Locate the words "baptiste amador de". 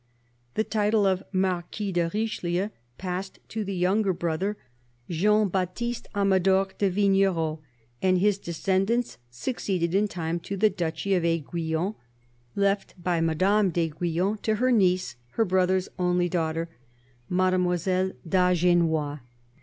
5.47-6.89